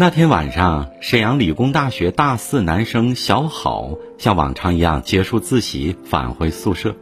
[0.00, 6.94] 那天晚上，沈阳理工大学大四男生小好像往常一样结束自习返回宿舍。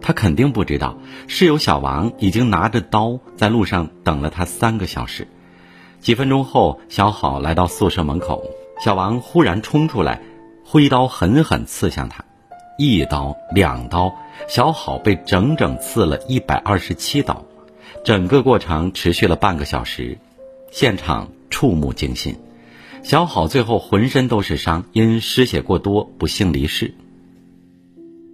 [0.00, 0.96] 他肯定不知道，
[1.28, 5.28] 室友小王已经拿着刀在路上等了他三个小时。
[6.00, 8.42] 几分钟后，小好来到宿舍门口，
[8.82, 10.22] 小王忽然冲出来，
[10.64, 12.24] 挥刀狠狠刺向他，
[12.78, 14.14] 一刀两刀，
[14.48, 17.44] 小好被整整刺了一百二十七刀。
[18.02, 20.16] 整个过程持续了半个小时，
[20.70, 21.28] 现场。
[21.50, 22.36] 触目惊心，
[23.02, 26.94] 小好最后浑身都是伤，因失血过多不幸离世。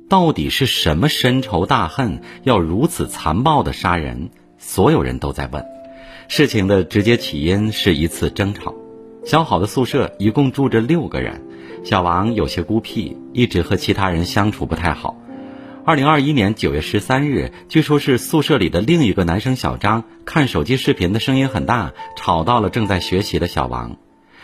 [0.09, 4.31] 到底是什么深仇大恨，要如此残暴的杀人？
[4.59, 5.65] 所有人都在问。
[6.29, 8.75] 事情的直接起因是一次争吵。
[9.25, 11.43] 小好的宿舍一共住着六个人，
[11.85, 15.17] 小王有些孤僻，一直和其他人相处不太好。
[15.85, 23.97] 二零二一年九月十三日，据说是宿舍里的另一个男生小张看手机视频的声音很大，吵到了正在学习的小王。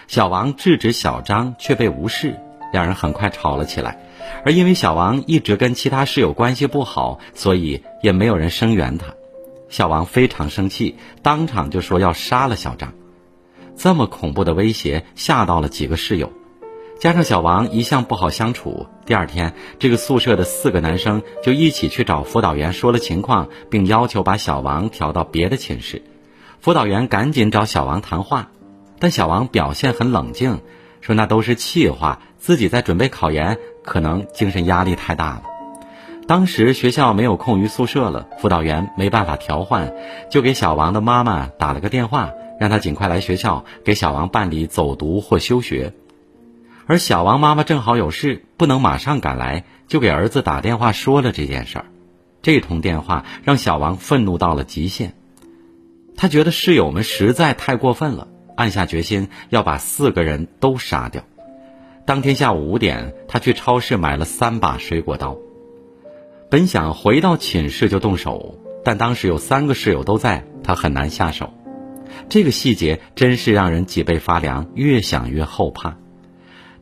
[0.08, 2.34] 小王制止小张，却被无视，
[2.72, 4.04] 两人很快吵了起来。
[4.44, 9.14] 而因为小王一直跟其他室友关系不好，所以也没有人声援他。
[9.68, 12.94] 小王非常生气，当场就说要杀了小张。
[13.76, 16.32] 这么恐怖的威胁吓到了几个室友。
[16.98, 26.02] 加上小王一向不好相处，第二天，这个宿舍的四个男生就一起去找辅导员说了情况，并要求把小王调到别的寝室。
[26.58, 28.50] 辅导员赶紧找小王谈话，
[28.98, 30.60] 但小王表现很冷静，
[31.00, 35.42] 说那都是气话，自己在准备考研，可能精神压力太大了。
[36.26, 39.94] 当时学校没有空余宿舍了，辅导员没办法调换，
[40.32, 45.92] 就给小王的妈妈打了个电话，让他尽快来学校给小王办理走读或休学。
[46.88, 51.84] 而小王妈妈正好有事，不能马上赶来，就给儿子打电话说了这件事儿。
[52.40, 55.12] 这通电话让小王愤怒到了极限，
[56.16, 61.22] 他觉得室友们实在太过分了，暗下决心要把四个人都杀掉。
[62.06, 65.36] 当天下午五点，他去超市买了三把水果刀，
[66.48, 71.52] 本想回到寝室就动手，但当时有三个室友都在，他很难下手。
[72.30, 75.98] 这个细节真是让人脊背发凉，越想越后怕。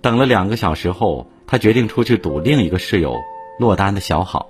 [0.07, 3.17] 等了两个小时后，他决定出去堵另一个室友
[3.59, 4.47] 落单的小好。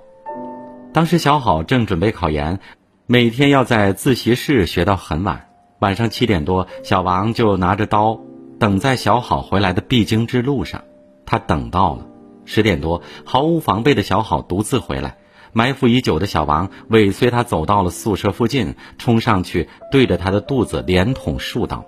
[0.93, 2.59] 当时小好正准备考研，
[3.07, 5.49] 每天要在自习室学到很晚。
[5.79, 8.19] 晚上七点多，小王就拿着刀
[8.59, 10.83] 等在小好回来的必经之路上。
[11.25, 12.05] 他等到了
[12.45, 15.17] 十点多，毫无防备的小好独自回来，
[15.53, 21.83] 埋伏已久的小王尾随他走到了宿舍附近，冲上去对着他的肚子连捅数刀。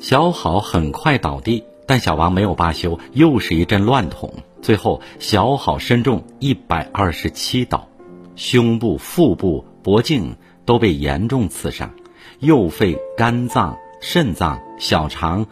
[0.00, 1.62] 小好很快倒地。
[1.86, 7.88] 但小王没有罢休，又是一阵乱捅，最后小好身中一百二十七刀，
[8.36, 11.90] 胸部、腹部、脖颈都被严重刺伤，
[12.40, 15.46] 右肺、肝脏、肾脏、小肠、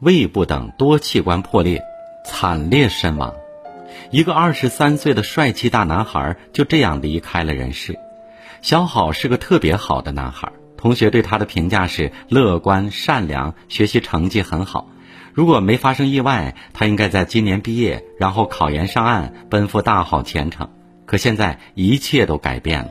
[0.00, 1.82] 胃部等多器官破裂，
[2.24, 3.34] 惨烈身亡。
[4.10, 7.98] 一个二十三岁的帅气大男孩就这样离开了人世。
[8.60, 14.88] 小好是个特别好的男孩，同学对他的评价是乐观、善良，学习成绩很好。
[15.32, 20.68] 如果没发生意外，他应该在今年毕业，然后考研上岸，奔赴大好前程。
[21.06, 22.90] 可现在一切都改变了，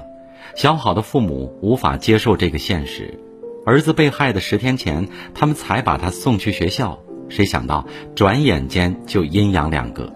[0.56, 3.20] 小好的父母无法接受这个现实。
[3.66, 10.14] 儿子被害的十天前，他们才把他送去学校，谁想到转眼间就阴阳两隔。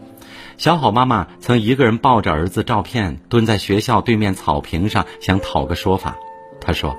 [0.58, 6.18] 小好妈妈曾一个人抱着儿子照片，蹲在学校对面草坪上，想讨个说法。
[6.62, 6.98] 她说。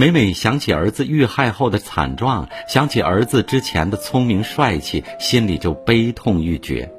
[0.00, 6.90] 每每想起儿子遇害后的惨状，想起儿子之前的聪明帅气，心里就悲痛欲绝。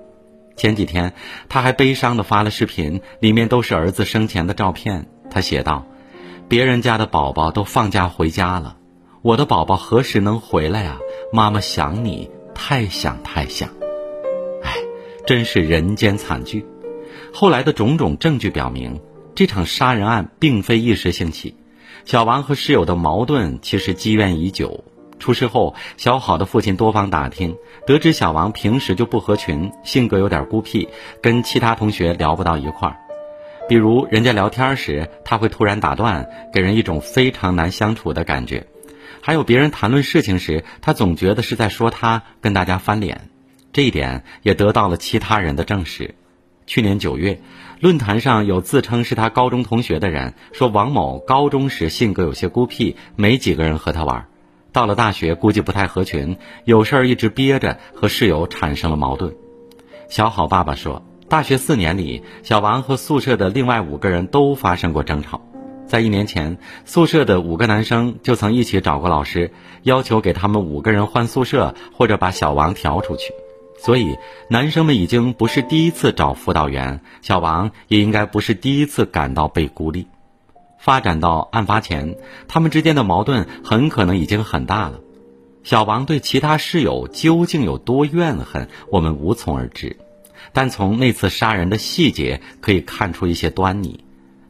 [0.56, 1.16] 前几天，
[1.50, 5.08] 他还悲伤地发了视频，里面都是儿子生前的照片。
[5.32, 5.88] 他写道
[6.48, 8.78] ：“别人家的宝宝都放假回家了，
[9.24, 11.00] 我的宝宝何时能回来啊？
[11.34, 13.68] 妈妈想你，太想太想。”
[14.62, 14.76] 哎，
[15.26, 16.64] 真是人间惨剧。
[17.34, 19.02] 后来的种种证据表明，
[19.34, 21.56] 这场杀人案并非一时兴起。
[22.06, 24.84] 小王和室友的矛盾其实积怨已久。
[25.20, 27.56] 出事后，小好的父亲多方打听，
[27.86, 30.90] 得知小王平时就不合群，性格有点孤僻，
[31.22, 32.98] 跟其他同学聊不到一块儿。
[33.70, 38.66] 比如，人家聊天时，他会突然打断，给人一种非常难相处的感觉。
[39.22, 43.30] 还有别人谈论事情时，他总觉得是在说他，跟大家翻脸。
[43.72, 46.16] 这一点也得到了其他人的证实。
[46.72, 47.42] 去年九月，
[47.82, 54.28] 论坛上有自称是他高中同学的人说，王某高中时性格有些孤僻，没几个人和他玩。
[54.72, 59.36] 到了大学，估计不太合群，有事儿一直憋着，和室友产生了矛盾。
[60.08, 65.42] 小好爸爸说，大学四年里，小王和宿舍的另外五个人都发生过争吵。
[65.86, 69.52] 在一年前，宿舍的五个男生就曾一起找过老师，
[69.84, 73.34] 要求给他们五个人换宿舍，或者把小王调出去。
[73.84, 74.16] 所以，
[74.48, 80.06] 男生们已经不是第一次找辅导员，小王也应该不是第一次感到被孤立。
[80.78, 82.16] 发展到案发前，
[82.48, 85.00] 他们之间的矛盾很可能已经很大了。
[85.64, 89.98] 小王对其他室友究竟有多怨恨，我们无从而知。
[90.54, 94.04] 但从那次杀人的细节可以看出一些端倪。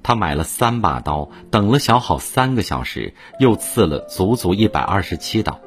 [0.03, 5.61] 他买了三把刀，等了小好三个小时，又刺了足足一百二十七刀，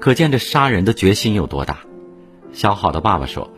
[0.00, 1.78] 可见这杀人的决心有多大。
[2.56, 3.50] 小好的爸爸说：“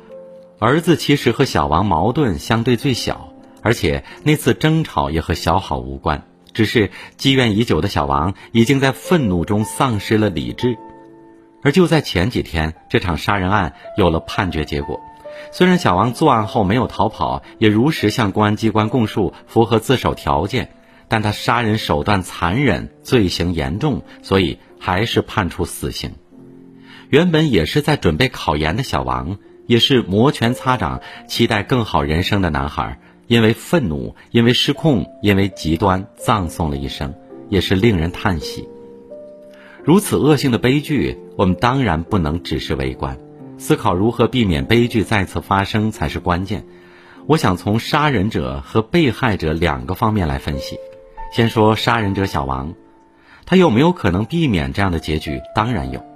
[0.59, 10.77] 儿子其实和小王矛盾相对最小，而且那次争吵也和小好无关，只是积怨已久的小王已经在愤怒中丧失了理智。”
[11.63, 15.01] 而就在前几天，这场杀人案有了判决结果。
[15.53, 20.73] 虽然小王作案后没有逃跑，也如实向公安机关供述，符合自首条件，
[21.07, 26.15] 但他杀人手段残忍，罪行严重，所以还是判处死刑。
[27.11, 37.15] 原本也是在准备考研的小王，也是摩拳擦掌、期待更好人生的男孩，因为愤怒，因为失控，因为极端，葬送了一生，
[37.49, 38.69] 也是令人叹息。
[39.83, 43.17] 如此恶性的悲剧，我们当然不能只是围观。
[43.57, 46.67] 思考如何避免悲剧再次发生才是关键。
[47.27, 50.77] 我想从杀人者和被害者两个方面来分析。
[51.33, 52.75] 先说杀人者小王，
[53.47, 55.41] 他有没有可能避免这样的结局？
[55.55, 56.08] 当然有。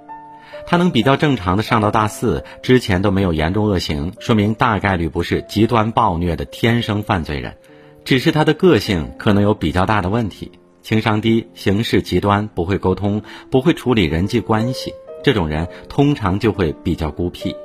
[0.65, 7.57] 他能比较正常的上到大四，之前都没有严重恶行，说明大概率不是极端暴虐的天生犯罪人，
[8.05, 10.51] 只是他的个性可能有比较大的问题，
[10.81, 14.93] 情商低，行事极端，不会沟通，不会处理人际关系。
[15.23, 17.55] 这种人通常就会比较孤僻，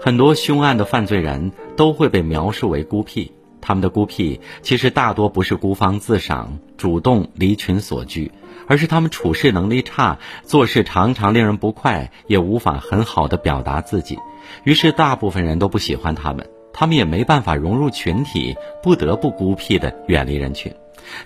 [0.00, 3.32] 很多凶案的犯罪人都会被描述为孤僻。
[3.60, 8.32] 他们的孤僻其实大多不是孤芳自赏、主动离群所居，
[8.70, 14.16] 而是他们处事能力差，做事常常令人不快，也无法很好的表达自己。
[14.62, 20.72] 于是大部分人都不喜欢他们，他们也没办法融入群体，不得不孤僻的远离人群。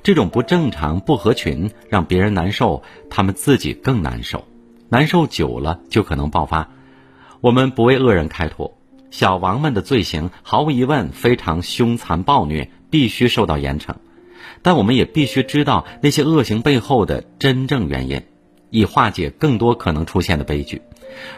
[0.03, 4.43] 这种不正常、不合群，让别人难受，他们自己更难受。
[4.89, 6.71] 难受久了就可能爆发。
[7.43, 8.79] 我们不为恶人开脱，
[9.11, 13.97] 小王们的罪行毫无疑问非常凶残暴虐，必须受到严惩。
[14.65, 18.23] 但我们也必须知道那些恶行背后的真正原因，
[18.71, 20.81] 以化解更多可能出现的悲剧。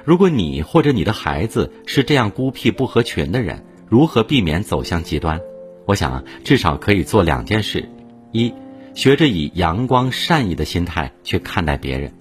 [0.05, 5.41] 如果你或者你的孩子是这样孤僻不合群的人，如何避免走向极端？
[5.87, 7.89] 我想至少可以做两件事：
[8.31, 8.55] 一，
[8.95, 12.15] 学着以阳光善意的心态去看待别人。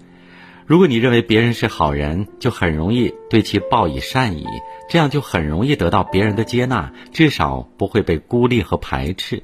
[0.66, 4.48] 如果你认为别人是好人，就很容易对其报以善意，
[4.90, 9.44] 这样就很容易得到别人的接纳，至少不会被孤立和排斥。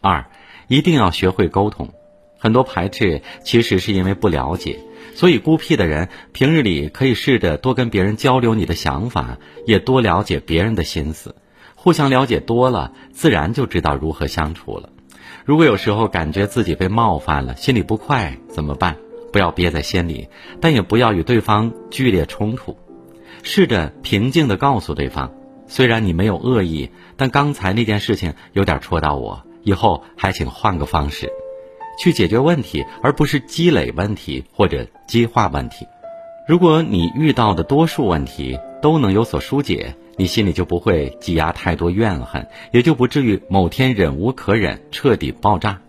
[0.00, 0.26] 二，
[0.72, 1.90] 一定要学会沟通。
[2.38, 4.78] 很多排斥其实是因为不了解，
[5.14, 9.36] 所以孤僻的人平日里可以试着多跟别人交流你的想法，
[9.66, 11.36] 也多了解别人的心思。
[11.74, 14.88] 互相了解多了，自然就知道如何相处了。
[15.44, 18.96] 如果有时候感觉自己被冒犯了，心里不快，怎么办？
[19.30, 20.28] 不要憋在心里，
[20.58, 22.78] 但也不要与对方剧烈冲突，
[23.42, 25.32] 试着平静地告诉对方：
[25.66, 31.30] 虽然你没有恶意，但刚才那件事情有点戳到我，以后还请换个方式，
[31.98, 35.86] 去解决问题，而不是积累问题或者激化问题。
[36.48, 45.80] 如果你遇到的多数问题都能有所疏解，你心里就不会积压太多怨恨，也就不至于某天忍无可忍，彻底爆炸。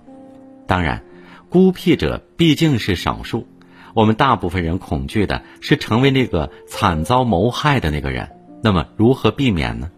[0.67, 1.03] 当然。
[1.49, 3.45] 孤僻者毕竟是少数，
[3.93, 8.31] 我们大部分人恐惧的是成为那个惨遭谋害的那个人。
[8.63, 9.91] 那么如何避免呢？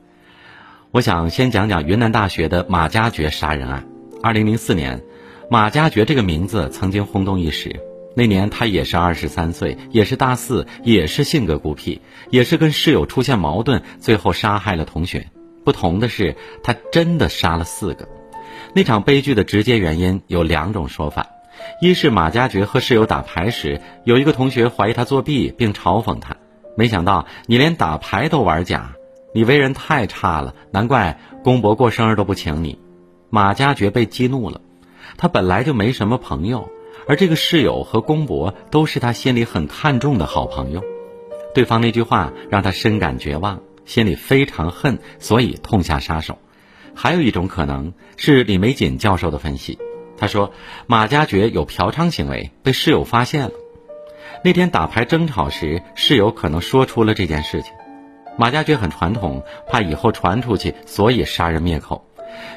[0.96, 3.86] 我想先讲讲云南大学的马加爵杀人案。
[4.24, 5.04] 二零零四年，
[5.50, 7.82] 马加爵这个名字曾经轰动一时。
[8.16, 12.00] 那年他也是二十三岁，也是大四，也是性格孤僻，
[12.30, 15.28] 也是跟室友出现矛盾，最后杀害了同学。
[15.66, 18.08] 不同的是，他真的杀了四个。
[18.74, 21.28] 那场悲剧的直接原因有两种说法。
[21.82, 26.38] 一是马加爵和室友打牌时，有一个同学怀疑他作弊，并嘲讽他。
[26.78, 28.94] 没想到你连打牌都玩假，
[29.36, 32.80] 你为人太差了，难怪公伯过生日都不请你。
[33.30, 34.62] 马加爵被激怒了，
[35.18, 36.70] 他本来就没什么朋友，
[37.06, 40.82] 而这个室友和公伯都是他心里很看重的好朋友。
[41.54, 46.38] 对方那句话让他深感绝望，心里非常恨，所以痛下杀手。
[46.94, 49.78] 还有一种可能是李玫瑾教授的分析。
[50.18, 50.54] 他说
[50.88, 53.52] ：“马加爵有嫖娼行为，被室友发现了。
[54.46, 57.74] 那天打牌争吵时，室友可能说出了这件事情。
[58.38, 62.06] 马加爵很传统，怕以后传出去，所以杀人灭口。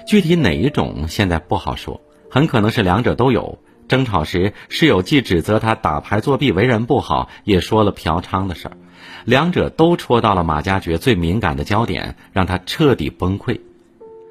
[0.06, 3.58] 具体哪一种现在不好说，很可能是两者都有。
[3.86, 8.76] 争吵时，室友既指责他打牌作弊、为人不好，也说了嫖娼的事儿，
[9.24, 13.60] 两者都戳到了马加爵最敏感的焦点，让他彻底崩溃。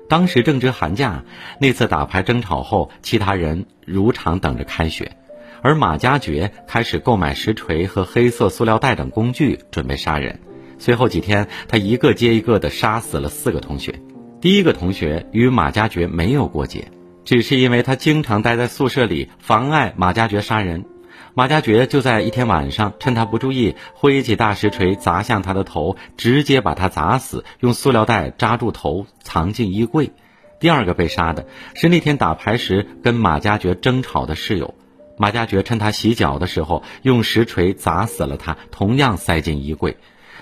[0.09, 1.23] 当时正值寒假，
[1.59, 5.17] 那次打牌争吵后，其他人如常等着开学，
[5.63, 10.39] 而马加爵开始购买石锤和黑色塑料袋等工具，准备杀人。
[10.79, 14.01] 随后几天，他一个接一个地杀死了四个同学。
[14.39, 16.91] 第一个同学与马加爵没有过节。
[17.25, 20.85] 只是因为他经常待在宿舍里，妨碍马加爵杀人。
[21.33, 30.11] 马加爵就在一天晚上，趁他不注意，挥起大石锤砸向他的头，直接把他砸死，用塑料袋扎住头，藏进衣柜。
[30.59, 34.73] 第二个被杀的是那天打牌时跟马加爵争吵的室友，
[35.17, 39.97] 马加爵趁他洗脚的时候，用石锤砸死了他，同样塞进衣柜。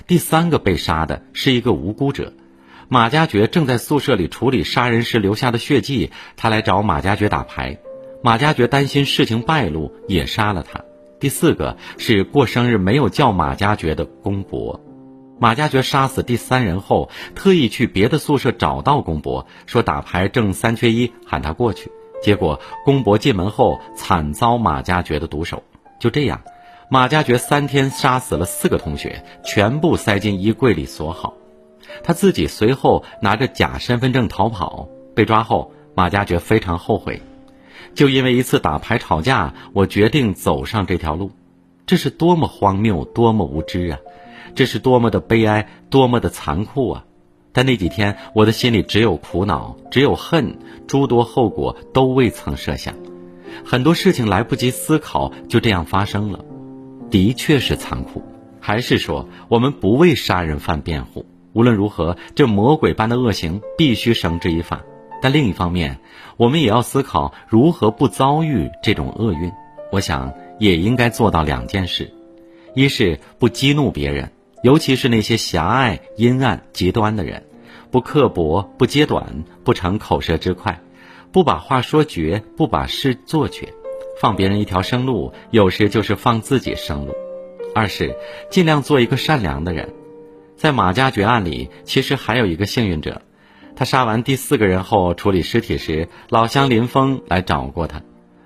[0.08, 2.34] 第三个被杀的是一个无辜者。
[2.88, 7.80] 马加爵正在宿舍里处理杀人时留下的血迹，他来找马加爵打牌，
[8.24, 10.82] 马加爵担心事情败露，也杀了他。
[11.20, 14.80] 第四个是过生日没有叫马加爵的公伯，
[15.40, 21.92] 马加爵杀死第三人后，特意去别的宿舍找到公伯，说打牌正三缺一，喊他过去。
[22.22, 25.64] 结果公伯进门后惨遭马加爵的毒手。
[26.00, 26.42] 就这样，
[26.90, 31.34] 马加爵三天杀死了四个同学，全部塞进衣柜里锁好。
[32.04, 37.22] 他自己随后拿着假身份证逃跑，被抓后，马加爵非常后悔。
[37.94, 41.32] 就因为一次打牌吵架，我决定走上这条路，
[41.86, 44.00] 这是多么荒谬，多么无知啊！
[44.54, 47.06] 这是多么的悲哀，多么的残酷啊！
[47.52, 52.94] 但那几天，我的心里只有苦恼，只有恨，诸多后果都未曾设想。
[53.64, 56.44] 很多事情来不及思考，就这样发生了，
[57.10, 58.24] 的确是残酷。
[58.60, 61.26] 还是说，我们不为杀人犯辩护？
[61.54, 64.84] 无论如何，这魔鬼般的恶行必须绳之以法。
[65.22, 66.00] 但另一方面，
[66.36, 69.52] 我们也要思考如何不遭遇这种厄运。
[69.92, 72.12] 我想也应该做到两件事：
[72.74, 74.32] 一是不激怒别人，
[74.64, 77.42] 尤其是那些狭隘、阴暗、极端的人；
[77.92, 80.82] 不刻薄，不揭短，不逞口舌之快，
[81.32, 83.74] 不把话说绝，不把事做绝。
[84.20, 87.14] 放别人一条生路，有时就是放自己生路。
[87.74, 88.16] 二是
[88.50, 89.94] 尽量做一个善良的人。
[90.56, 93.22] 在马加爵案里，其实还有一个幸运者。
[93.76, 98.02] 他杀完第四个人后，处理尸体时，老乡林峰来找过他。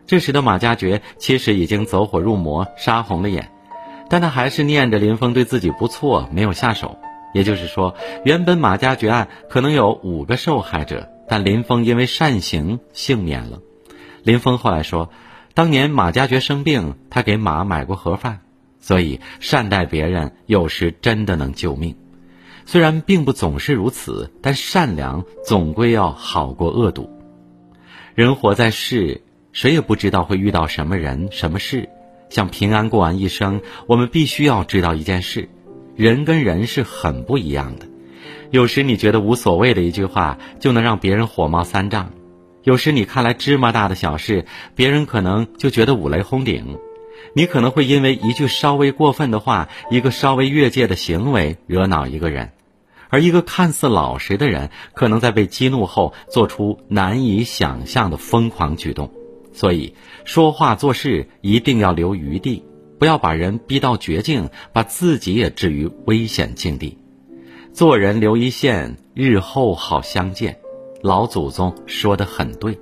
[0.08, 3.52] 这时的马加爵其实已经走火入魔，杀红了眼，
[4.10, 6.98] 但他还是念着林峰对自己不错，没有下手。
[7.32, 7.94] 也就是说，
[8.26, 13.60] 原本马加爵案可能有五个受害者，但林峰因为善行幸免了。
[14.24, 15.12] 林峰后来说，
[15.60, 18.40] 当年马加爵生病，他给马买过盒饭。
[18.80, 21.98] 所以，善待别人有时真的能救命，
[22.66, 27.10] 虽然并不总是如此，但善良总归要好过恶毒。
[28.16, 31.90] 人活在世，谁也不知道会遇到什么人、什么事。
[32.30, 35.50] 想平安过完一生，我们必须要知道一件事：
[35.98, 37.86] 人跟人是很不一样的。
[38.50, 42.06] 有时你觉得无所谓的一句话，就能让别人火冒三丈；
[42.64, 46.78] 有时你看来芝麻大的小事，别人可能就觉得五雷轰顶。
[47.34, 52.52] 你可能会因为一句稍微过分的话，一个稍微越界的行为惹恼一个人，
[53.10, 59.12] 而一个看似老实的人，可能在被激怒后做出难以想象的疯狂举动。
[59.54, 62.64] 所以，说话做事一定要留余地，
[62.98, 66.98] 不要把人逼到绝境，把自己也置于危险境地。
[67.74, 70.60] 做人留一线，日后好相见。
[71.02, 72.78] 老祖宗说的很对。